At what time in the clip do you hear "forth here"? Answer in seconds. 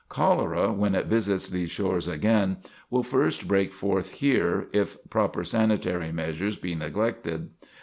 3.71-4.65